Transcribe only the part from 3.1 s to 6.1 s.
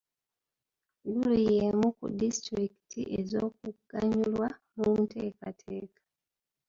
ez'okuganyulwa mu nteekateeka.